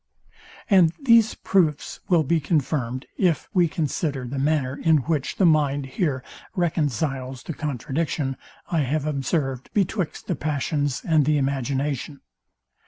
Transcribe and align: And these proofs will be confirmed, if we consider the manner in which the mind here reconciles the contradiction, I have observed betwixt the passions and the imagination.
And 0.67 0.93
these 0.99 1.35
proofs 1.35 1.99
will 2.09 2.23
be 2.23 2.39
confirmed, 2.39 3.05
if 3.19 3.47
we 3.53 3.67
consider 3.67 4.25
the 4.25 4.39
manner 4.39 4.75
in 4.75 4.97
which 5.03 5.35
the 5.35 5.45
mind 5.45 5.85
here 5.85 6.23
reconciles 6.55 7.43
the 7.43 7.53
contradiction, 7.53 8.35
I 8.71 8.79
have 8.79 9.05
observed 9.05 9.69
betwixt 9.75 10.25
the 10.25 10.35
passions 10.35 11.03
and 11.05 11.25
the 11.25 11.37
imagination. 11.37 12.21